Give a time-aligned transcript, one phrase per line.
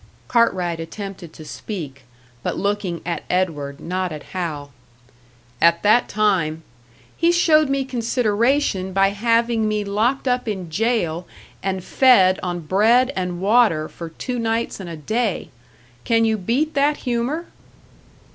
[0.27, 2.05] Cartwright attempted to speak
[2.41, 4.71] but looking at Edward, not at Hal.
[5.61, 6.63] "At that time"
[7.17, 11.27] "He showed me consideration by having me locked up in jail
[11.61, 15.49] and fed on bread and water for two nights and a day!
[16.03, 17.45] Can you beat that humour?"